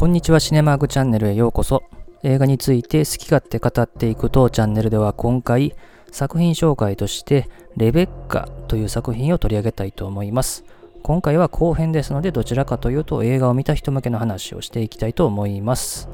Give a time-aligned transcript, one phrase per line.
[0.00, 1.82] こんにちはシネマーグチャンネルへようこそ。
[2.22, 5.74] 映画について好き勝手語っていく当チャンネルでは今回
[6.10, 10.64] 作品紹介としてレベッカという作品を取り上げたいと思います。
[11.02, 16.08] 今回は後編ですのでどちらかというと映画を見た人向けの話をしていきたいと思います。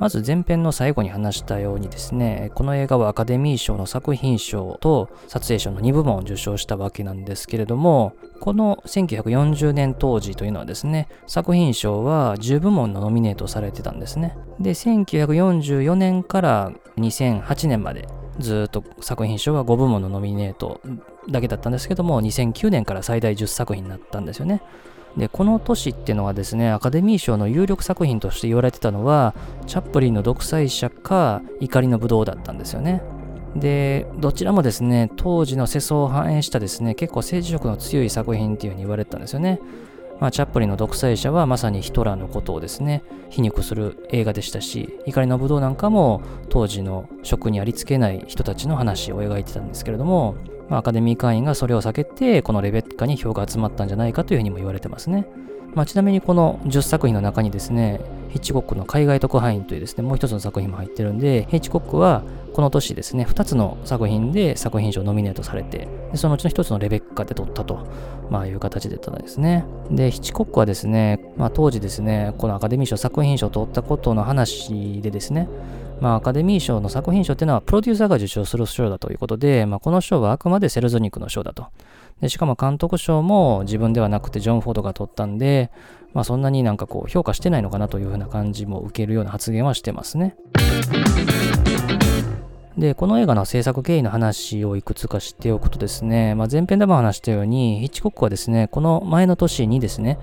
[0.00, 14.38] まず前編の最後に話したようにですね、この映画はアカデミー賞の作品賞と撮影賞の2部門を受賞したわけなんですけれども、この1940年当時というのはですね、作品賞は10部門のノミネートされてたんですね。
[14.58, 18.08] で、1944年から2008年まで
[18.38, 20.80] ずっと作品賞は5部門のノミネート
[21.28, 24.62] だけだったんですけども、2009年から最大10作品になったんですよね。
[25.16, 29.34] でこの年っていうのはですねアカデミー賞の有力作品として言われてたのは
[29.66, 33.02] チャップリンの独裁者か怒りのブドウだったんですよね。
[33.56, 39.60] でどちらもですね当時の世相を反映したですね結構政治色の強い作品っていうふうに言われてたんですよね。
[40.20, 50.36] まあ、チャップリンの独裁者はまさにヒトラーのことをですね、皮肉する映画でしたし、怒りのブドウなんかも当時の職にありつけない人たちの話を描いてたんですけれども、
[50.70, 55.26] まあ、アカデミー会員がそれを避けて、このレベッカに票が集まったんじゃないかというふうにも言われてますね。
[55.74, 62.22] まあ、ちなみにこの10作品の中にですね、ヒッチコックの海外特派員というですね、もう一つの作品も入ってるんで、ヒッチコックは
[62.54, 67.86] この年ですね、2つの作品で作品賞ノミネートされて、でそのうちの1つのレベッカで取ったと、
[68.30, 69.64] まあ、いう形でったんですね。
[69.90, 75.48] で、ヒッチコックはですね、まあ、当時ですね、このアカデミー賞作品賞を取ったことの話でですね、
[76.00, 81.66] まあ、アカデミー賞の作品賞っていうのはプロデューサーが受賞する賞だということで、まあ、この賞はあくまでセルゾニックの賞だと。
[82.20, 85.70] でしかも監督賞も自分ではなくてジョン・フォードが取ったんで、
[86.12, 90.36] まあ、そんなになんかこう評価してないのかなというふうな感じも受けるような発言はしてますね。
[92.78, 100.18] で、この映画の制作経緯の話をいくつか知っておくとですね、まあ、前編でも話したように、ヒッチコックはですね、この前の年にですね、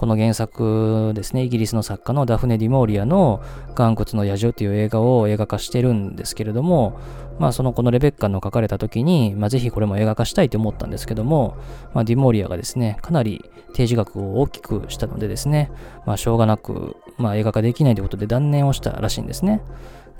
[0.00, 3.42] この原作ですね、イギリスの作家のダフネ・ディモーリアの
[3.78, 6.98] 岩窟の野獣という映画を映画化してるんですけれども、
[7.38, 11.54] まあそのこのレベッカの書かれた時に、まあぜひこれも映画化したいと思ったんですけども、
[11.92, 15.70] まあディモーリアがですね、かなり提示額を大きくしたのでですね、
[16.06, 19.60] まあしょうがなく、まあ映画化できないということで断念をしたらしいんですね。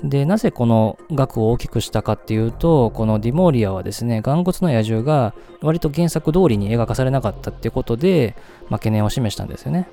[0.02, 8.34] で、なぜこの額を大きくしたかっていうと、このディモーリアはですね、岩骨の野獣が割と原作通りに描かされなかったってことで、
[8.68, 9.88] まあ、懸念を示したんですよね。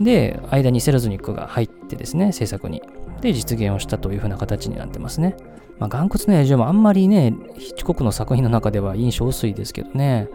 [0.00, 2.82] で、間にセルズニックが入ってですね、制作に。
[3.20, 5.36] で、実現をしたというふうな形になってますね。
[5.78, 10.28] まあ、岩骨の野獣もあんまりね、ヒッチコックの作品の中では印象薄いですけどね。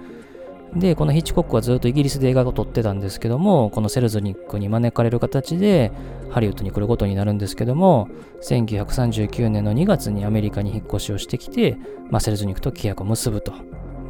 [0.75, 5.91] で、このヒッチコックはずっとイギリスで映画を撮ってたんですけども、このセルズニックに招かれる形で
[6.31, 8.09] ハリウッドに来ることになるんですけども、
[8.41, 11.77] 1939年の2月にアメリカに引っ越しをしてきて、
[12.09, 13.53] まあ、セルズニックと契約を結ぶと。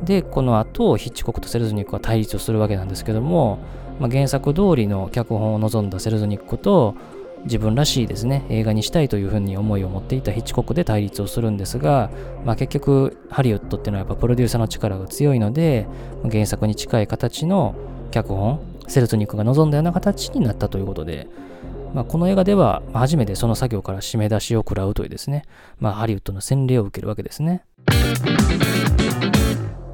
[0.03, 3.59] で、この後、ヒッチコックとセルズニックは対立をするわけなんですけども、
[4.00, 6.96] まあ、原作通りの脚本を望んだセルズニックと、
[7.46, 12.09] 自分らしいですね、映画にしたいというふうに思いを持っていたヒッチコックで対立をするんですが、
[12.46, 15.88] まあ、結局ハリウッドっていうのはやっぱプロデューサーの力が強いので、
[16.30, 17.76] 原作に近い形の
[18.12, 21.28] 脚本、セルトニックが望んだような形になったということで、
[21.94, 25.44] まあ、この映画では初めてその作業から締め出しを食らうというですね、
[25.80, 27.66] まあ、ハリウッドの洗礼を受けるわけですね。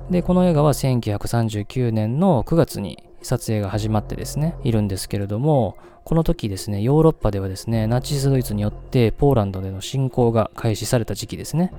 [0.09, 11.71] で、この映画は1939年の9月に撮影が始まってですね、いるんですけれども、この時ですね、ヨーロッパではですね、ナチスドイツによってポーランドでの侵攻が開始された時期ですね。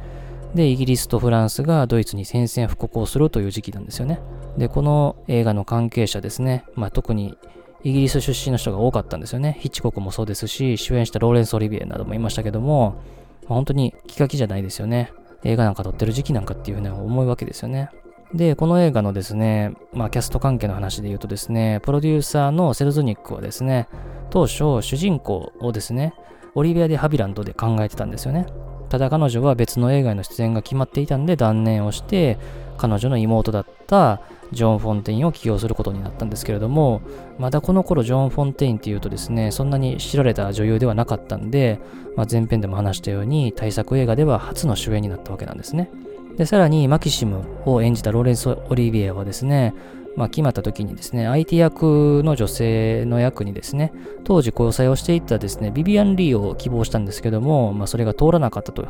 [0.54, 4.20] で、イギリスとフランスがドイツに宣戦布告をするという時期なんですよね。
[4.56, 7.36] で、この映画の関係者ですね、まあ、特に
[7.82, 9.56] イギリス出身の人が多かったんですよね。
[9.60, 12.96] ヒッチコクもそうですし、主演したローレンス・オリビエなどもいましたけども、
[13.44, 15.12] まあ、本当に気が気じゃないですよね。
[15.44, 17.90] 映画なんか撮ってる時期なんかっていうふうに思うわけですよね。
[18.34, 23.88] で、この映画のですね、まあ、キャスト関係の話で言うとですね、プロデューサーのセルズニックはですね、
[24.30, 26.14] 当初、主人公をですね、
[26.54, 28.46] オリビア・デ・ハビランドで考えてたんですよね。
[28.88, 32.38] ただ彼女は別の映画への出演が決まっていたんで断念をして、
[32.76, 34.20] 彼女の妹だった
[34.52, 37.02] ジョン・フォンテインを起用することになったんですけれども、
[37.38, 41.78] まだこの頃ジョン・フォンテインっていうとですね、そんなに知られた女優ではなかったんで、
[42.16, 45.90] まあ、前編でも話したように、大作映画では初の主演になったわけなんですね。
[46.36, 49.74] で、さらにマキシムを演じたローレンス・オリビエはですね、
[50.16, 53.92] まあ、決まった時にですね、相手役の女性の役にですね、
[54.24, 58.86] 当時交際をしていたですね、ビビアン・リーを希望したんですけども、まあ、それが通らなかったと、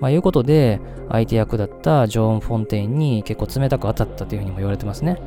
[0.00, 5.20] まあ、いうことで、相手役だったジョーン・フォンテインに結構冷たく当たったというふうにも言われてますね。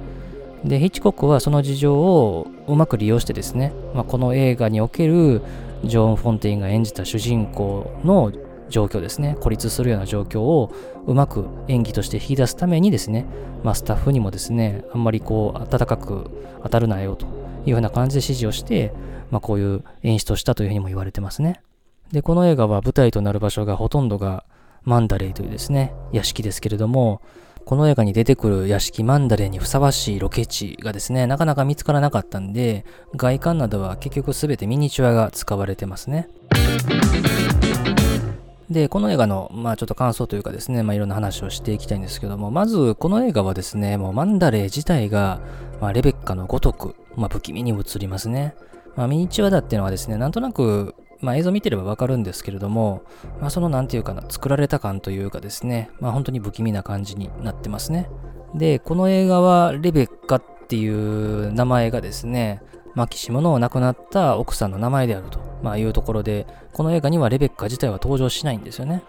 [0.65, 5.41] で、ヒッチコックはその事情をうまく利用してですね、まあ、この映画における
[5.83, 8.31] ジョーン・フォンテインが演じた主人公の
[8.69, 10.71] 状況ですね、孤立するような状況を
[11.05, 13.25] うまく演技として引き出すためにですね、
[13.63, 16.29] まあ、スタッフにもですね、あんまりこう、温かく
[16.63, 17.25] 当たるなよと
[17.65, 18.93] いうふうな感じで指示をして、
[19.31, 21.61] まあ、こういう演出をしたというふうにも言われてますね。
[22.11, 24.45] で、この映画は舞台となる場所がほとんどが
[24.83, 27.21] マンダレイというですね、屋敷ですけれども、
[27.65, 32.85] この映画に出てくる屋敷マンダレーにふさわしいロケ地がですね、なかなか見つからなかったんで、
[33.17, 36.29] 外観などは結局すべてミニチュアが使われてますね。
[38.69, 45.39] で、この映画の、まあちょっと感想というかですね、まあいろんな話をしていきたいんですけども、まずこの映画はですね、もうマンダレー自体が、
[45.79, 48.55] まあ、レベッカのごとく、まあ不気味に映りますね。
[48.95, 53.03] まあミニチュアだっていうのはですね、なんとなく、まあ映像見てればわかるんですけれども、
[53.39, 58.09] まあそのなんていうかな、作られた感というかですね、まあ本当に不気味な感じになってますね。
[58.53, 62.61] で、この映画はレベッカっていう名前がですね、
[62.97, 69.03] マキシムの亡くなった奥さんの名前であると、まあ、いうところで、この映画にはレベッカ自体は登場しないんですよね。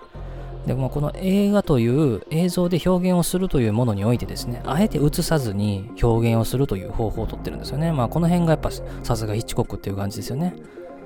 [0.67, 7.91] でもこの映画という映像で表現をするというものにおいてですね、あえて映さずに表現をするという方法をとってるんですよね。
[7.91, 10.55] まあこの辺がやっぱさすがヒッチコックっていう感じですよね。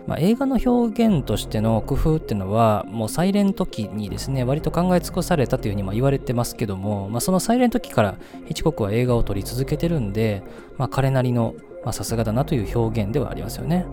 [0.08, 10.43] まあ、映画の表現としての工夫っていうのはもうサイレント期にですね割と考え尽くされたというふうに言われてますけども、まあ、そのサイレント期からヒチコクは映画を撮り続けてるんで、
[10.76, 11.55] まあ、彼なりの
[11.90, 13.87] さすがだなという表現ではありますよね。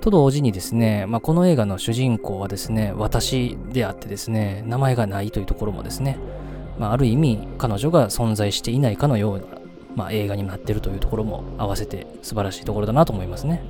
[0.00, 6.18] と同時にですね、まあ、この映画の主人公はですね、私であってですね、名前がないというところもですね、
[6.78, 9.44] まあ、ある意味彼女が存在していないかのような、
[9.96, 13.62] まあ、映画になってるというところも合わせて素晴らしいところだなと思いますね。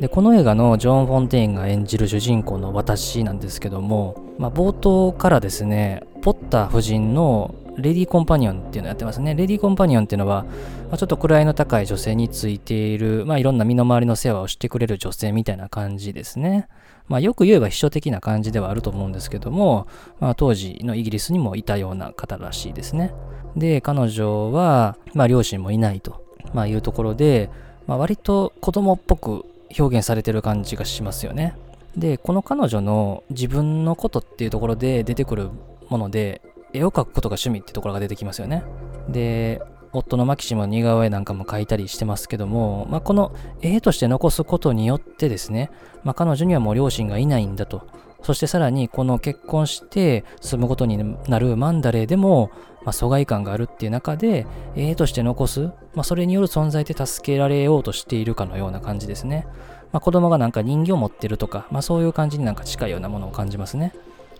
[0.00, 9.34] で、この映画のジョン・フォンテインが演じる主人公の私なんですけども、まあ、冒頭からですね、ポッター夫人のレディーコンパニオンっていうのをやってますね。
[9.34, 10.44] レディーコンパニオンっていうのは、
[10.90, 16.68] ま、ちょっと位の高い女性についている、まあいろんな身の回りの世話をしてくれる女性みたいな感じですね。
[17.08, 19.86] まあよく言えば秘書的な感じではあると思うんですけども、
[20.20, 23.12] まあ当時のイギリスにもいたような方らしいですね。
[23.56, 27.50] で、彼女は、まあ両親もいないと、まあ、いうところで、
[27.86, 29.44] まあ割と子供っぽく
[29.78, 31.56] 表現されてる感じがしますよね。
[31.96, 35.50] で、この彼女の自分のことっていうところで出てくる
[35.88, 36.40] もので、
[36.74, 38.64] 絵を描くことが趣味ってところが出てきますよね。
[39.08, 39.62] で、
[39.92, 43.32] 夫のマキシムの似顔絵なんかも描いたりしてますけども、まあ、この
[43.62, 45.70] 絵として残すことによってですね、
[46.02, 47.86] まあ、彼女にはもう両親がいないんだと。
[48.22, 52.50] そしてさらにこの結婚して住むことになるマンダレーでも、
[52.84, 59.46] まあ、疎外感があるっていう中で、絵として残す、まあ、それによる存在で助けられようとしているかのような感じですね。
[59.92, 63.94] まあ、子供がなんか人形を持ってるとか、まあ、そういう感じになんか近いようなものを感じますね。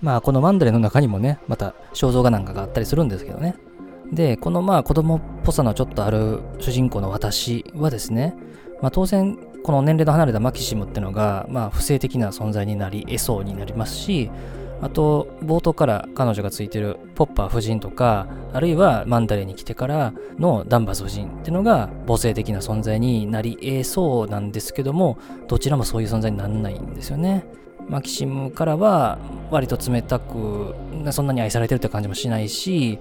[0.05, 3.57] まあこのマンダレの中にもね、また肖像画なんかがあったりするんですけどね。
[4.13, 8.37] で、このまあ子供っぽさのちょっとある主人公の私はですね、
[8.83, 14.31] まあ当然この年齢の離れたマキシムってのが、まあ不正的な存在になり得そうになりますし、
[14.83, 25.17] あと、冒頭から彼女がついてるポッパー夫人とか、あるいはマンダレに来てからのダンバス夫人ってのが母性的な存在になり得そうなんですけども、
[25.49, 27.47] どちらもそういう存在にならないんですよね。
[27.89, 29.19] マキシムからは
[29.51, 30.75] 割と冷たく
[31.11, 32.99] そんなに愛されてるって感じもしないし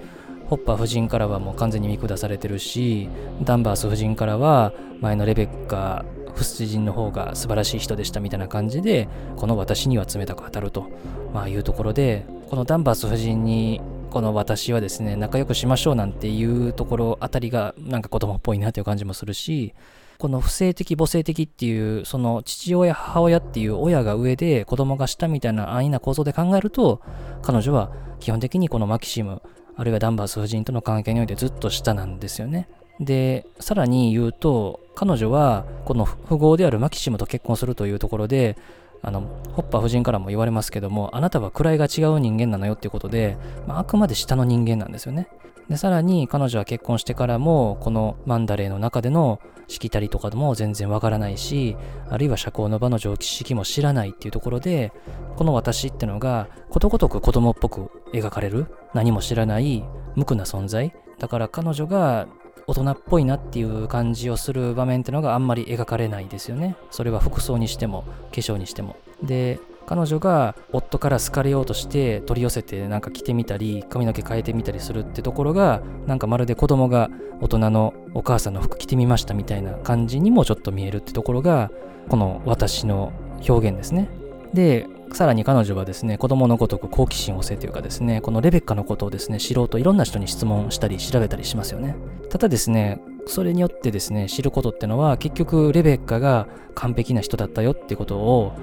[0.50, 3.10] ホッパー夫人からはもう完全に見下されてるし
[3.42, 6.06] ダンバース夫人からは前のレベッカ
[6.36, 10.90] 夫人の方が素晴らしい人でしたみたいな感じでこの私には冷たく当たると、
[11.34, 19.74] まあ、いうところでこのダンバース夫人にこの私はですね仲良くしましょうなんていうところあたりがなんか子供っぽいなという感じもするし
[20.18, 27.02] この不正的母性的っていうその父親母親っていう親が上で子供が下みたいな安易な構造で考えると
[27.42, 29.42] 彼女は基本的にこのマキシム
[29.76, 32.68] あるいはダンバース夫人との関係においてずっと下なんですよね。
[33.00, 38.56] でさらに言うと彼女はこの富豪であるマキシムと結婚するというところで
[39.02, 39.22] あの
[39.54, 45.28] ホッパー夫人からも言われますけどもあなたは位が違う人間なのよっていうことで、まあ、あくまで下の人間なんですよね。
[45.70, 51.76] でさらに彼女は結婚してからもこのマンダレーの中でのしきたりとかも全然わからないし
[52.10, 54.92] あるいは社交の場の常識も知らないっていうところで
[55.36, 59.84] この私ってのがことごとく子供っぽく描かれる何も知らない
[60.16, 60.94] 無垢な存在。
[61.20, 62.28] だから彼女が
[62.68, 66.76] 大人っぽいなっていう感じをする場面ってのがあんまり描かれないですよね。
[66.92, 68.96] それは服装にしても化粧にしても。
[69.22, 77.10] で彼女が夫から好かれようとして取り寄せてなんか着てみたり髪の毛変えてみたりするってところがなんかまるで子供が
[77.42, 81.72] 大人のお母さんの服着てみましたみたいな感じにもちょっと見えるってところが
[82.10, 83.12] この私の
[83.48, 84.10] 表現ですね。
[84.54, 91.96] でさらに彼女はですね子供のごとく好奇心旺盛というかですねこのレベッカのことをですね知ろうといろんな人に質問したり調べたりしますよね。
[92.30, 98.54] ただですねそれによってですね知ることってのは結局レベッカが完璧な人だったよってことを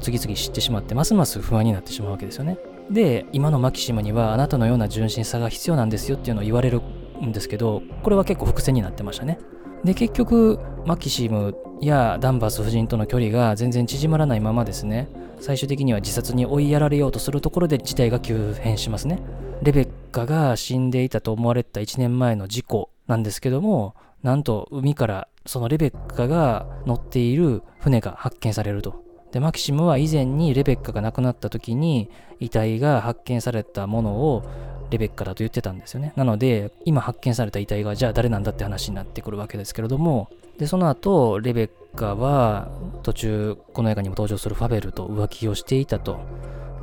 [0.00, 2.58] 次々知ってしまってますます不安になってしまうわけですよね。
[2.90, 6.80] で今のマキシムにはあなたのような純真さが必要なんですよっていうのを言われる
[7.20, 9.38] んですけどこれは結構伏線になってましたね。
[9.84, 15.08] で結局マキシムやダンバース夫人との距離が全然縮まらないままですね。
[15.40, 19.20] 最終的には自殺に追いやられようとするところで事態が急変しますね。
[19.62, 29.05] レベッカが死んでいたと思われた1年前の事故なんですけどもなんと海からそのレベッカが乗っている船が発見されると。
[29.36, 32.08] でマキシムは以前にレベッカが亡くなった時に
[32.40, 34.42] 遺体が発見されたものを
[34.88, 36.14] レベッカだと言ってたんですよね。
[36.16, 42.70] なので、今発見された遺体がじゃあ誰なんだって話になってくるわけですけれども、で、その後、レベッカは
[43.02, 46.18] 途中、この映画にも登場するファベルと浮気をしていたと。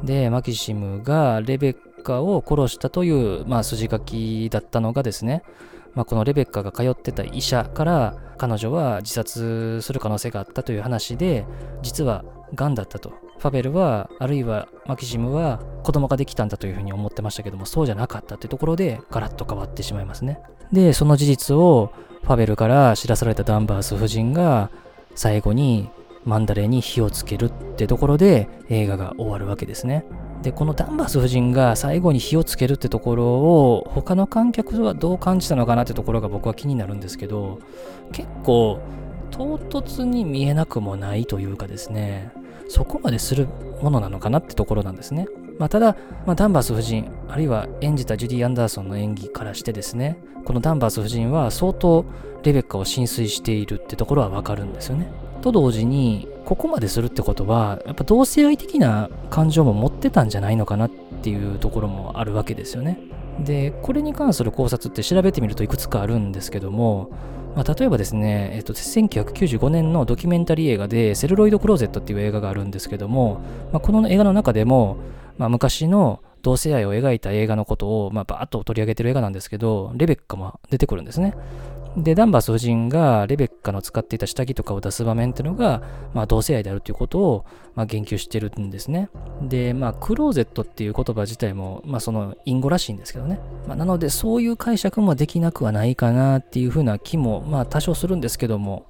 [0.04, 3.10] で、マキシムがレベッカを殺したとい
[3.42, 5.42] う、まあ、筋書きだったのがですね、
[5.96, 11.46] まあ、このレベッカが通ってた医者から彼女は自殺する可能性があったという話で
[11.82, 13.14] 実はがんだったと。
[13.40, 20.40] ファベルはあるいはマキシムは子供ができたんだというふうに思ってましたけどもそうじゃなかったというところでガラッと変わってしまいますね。
[20.72, 21.92] でその事実を
[22.24, 24.72] ファベルから知らされたダンバース夫人が
[25.14, 25.90] 最後に
[26.24, 30.06] マンダレーに火をつけるってところで映画が終わるわけですね。
[30.42, 37.60] でこのダンバース夫人が最後に火をつけるってところを他の観客はどう感じたのかなってところが僕は気になるんですけど
[38.12, 38.80] 結構
[39.32, 42.32] 唐突に見えなくもないというかですね。
[42.68, 43.48] そこまでする
[43.82, 45.28] ものなのかなってところなんですね。
[45.60, 45.96] まあ、ただ、
[46.26, 52.06] まあ、ダンバース夫人、あるいは演じたジュディ・アンダーソンの演技からしてですね、このダンバース夫人は相当
[52.44, 55.08] レベッカを浸水しているってところはわかるんですよね。
[55.42, 60.90] と同時に、ここまでするってことは、やっぱ同性愛的な感情も持ってたんじゃないのかなっ
[61.22, 63.00] ていうところもあるわけですよね。
[63.40, 67.10] で、これに関する考察って調べてみるといくつかあるんですけども、
[67.56, 73.42] まあ、例えばですね、えっと、1995年のドキュメンタリー映画で、セルロイド・クローゼットっていう映画があるんですけども、
[73.72, 74.98] まあ、この映画の中でも、
[75.38, 81.36] まあ、昔の同性愛を描いた映画のことを、まあ、バーッと取り上げてる映画なんですけど、レベッカも出てくるんですね。
[81.96, 85.84] で、ダンバース夫人がレベッカの使っていた下着とかを出す場面っていうのが、
[86.14, 87.46] まあ、同性愛であるということを、
[87.76, 89.10] まあ、言及してるんですね。
[89.44, 93.40] で、まあ、クローゼットっていう言葉自体も、まあ、その隠語らしいんですけどね。
[93.68, 98.88] まあ、なので、そういう解釈もできなくはないかなっていうふうな気も、まあ、多少するんですけども、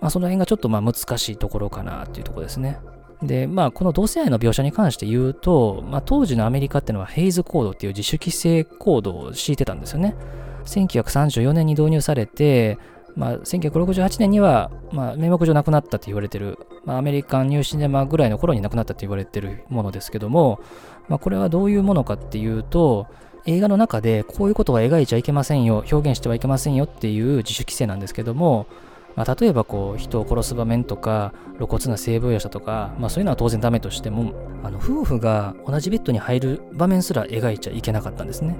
[0.00, 2.78] まあ、その辺がちょっとまあ難しいところかなっていうところですね。
[3.22, 10.16] で、まあ、この同性愛の描写に関して言うと、まあ、当時のアメリカっていうのはヘイズコードっていう自主規制コードを敷いてたんですよね。
[10.64, 12.78] 1934年に導入されて、
[13.16, 20.60] まあ、1968年には、まあ、名目上なくなったと言われてる、まあ、アメリカンニューシネマぐらいの頃になくなったと言われてるものですけども、
[21.08, 23.06] まあ、これはどういうものかっていうと、
[23.46, 28.66] 映画の中でこういうことは描いちゃいけませんよ、表現してはいけませんよっていう自主規制なんですけども、
[29.16, 38.56] まあ、例えばこう人を殺す場面とか露骨な性描写とか、まあ、そういうのは当然ダメとしてもあの夫婦が同じベッドに入る場面すら描いちゃいけなかったんですね。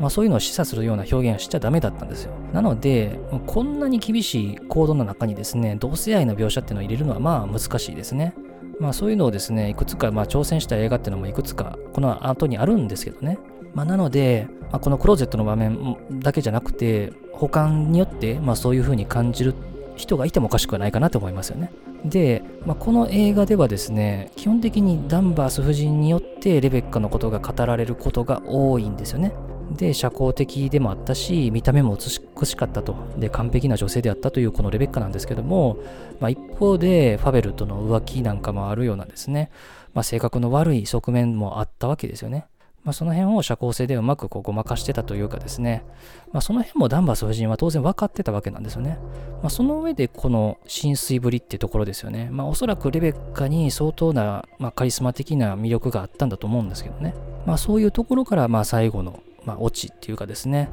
[0.00, 2.32] まあ、そういうのを示唆するような表現をしちゃダメだったんですよ。
[2.54, 8.34] なので、こんなに厳しいコードの中にですね、同性愛の描写っていうのを入れるのはまあ難しいですね。
[8.80, 13.38] まあそういうのをですね、いくつかまあ挑戦した映画っていうのもいくつかこの後にあるんですけどね。
[13.74, 19.54] まあ、なので、まあ、このクローゼットの場面だけじゃなくて、他によってまあそういう風に感じる
[19.96, 21.70] 人がいてもおかしくはないかなと思いますよね。
[22.06, 29.34] で、まあ、この映画ではですね、基本的にダンバース夫人によってレベッカのことが語られることが多いんですよね。
[29.70, 32.96] で、社交的でもあったし、見た目も美しかったと。
[33.18, 35.78] で、完璧な女性であったというこのレベッカなんですけども、
[36.18, 39.50] まあ、一方で、ファベルとの浮気なんかもあるようなんですね、
[39.94, 42.46] まあ、性格の悪い側面もあったわけですよね。
[42.82, 45.84] まあ、その辺を社交性でうまくこうごまかしてたというかですね、
[46.32, 48.98] まあ、その辺もダンバス夫人は当然分かってたわけなんですよね。
[49.42, 52.28] まあ、その上でこの浸水ぶりってところですよね。
[52.30, 57.14] まあ、おそらくレベッカに相当な、まあ、カリスマ的な魅力があったんだと思うんですけどね。
[57.44, 60.70] まあ、そういうところからまあ最後のまあ、オチっていうかですね、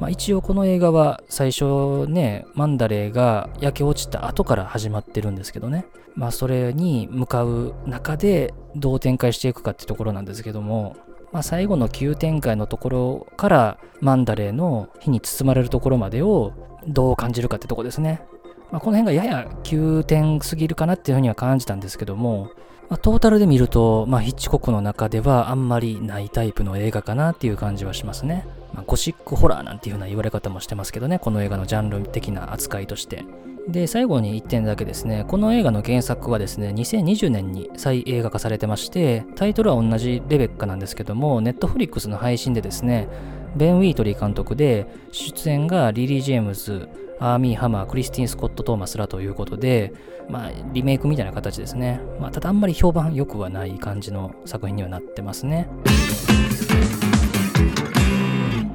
[0.00, 10.96] まあ、一応この映画は最初ね、マンダレーが焼け落ちた後から始まってるんですけどね、まあ、それに向かう中でどう展開していくかってところなんですけども、
[11.32, 16.52] まあ、最後の急展開のところからマンダレーの火に包まれるところまでを
[16.86, 18.22] どう感じるかってとこですね。
[18.70, 22.50] まあ、この辺がやや急転すぎるかなっていうふうには感じたんですけども、
[22.90, 28.44] まあ、トータルで見ると、まあ、ヒッチコックの中ではあんまりないタイプの映画かなっていう感じはしますね。
[28.74, 33.24] まあ、ゴシックホラーなんていうような言われ方もしてますけどね、この映画のジャンル的な扱いとして。
[33.68, 43.08] で、最後に1点だけですね、この映画の原作はですね、2020年に再映画化されてまして、タイトルは同じレベッカなんですけども、ネットフリックスの配信でですね、
[43.56, 46.88] ベン・ウィートリー監督で、出演がリリー・ジェームズ、
[47.18, 49.92] アーミー・ハマー、クリスティン・スコット・トーマスらということで、
[50.28, 52.00] まあ、リメイクみたいな形ですね。
[52.20, 55.68] まあ、ただあんまり評判良くはない感じの作品にはなってますね。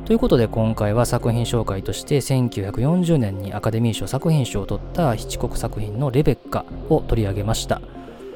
[0.06, 7.82] ということで今回は作品紹介として1940年にアカデミー賞作品賞を取ったヒッチコック作品のレベッカを取り上げました。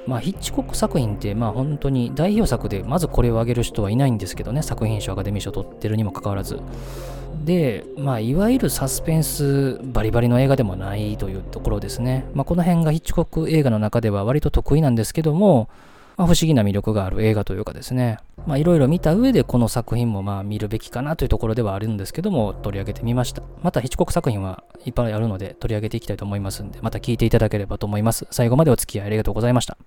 [0.10, 6.60] まあ、ヒッチコック作品って、まあ、本当に代表作でまずこれを挙げる人はいないんですけどね、作品賞、アカデミー賞取ってるにもかかわらず。
[7.46, 12.25] で、まあ、いわゆるサスペンスバリバリの映画でもないというところですね。
[12.34, 15.70] まあ、この辺がヒッチコック映画の中では割と得意なんですけども、
[16.20, 23.42] まあ、不思議な魅力がある映画というかですね、まあ、いろいろ見た上でこの作品もまあ見るべきかなというところではあるんですけども、取り上げてみました。
[23.64, 28.28] また、ヒッチコク作品はいっぱいあるので取り上げていきたいと思いますんで、また聞いていただければと思います。
[28.32, 29.78] 最後までお付き合いありがとうございました。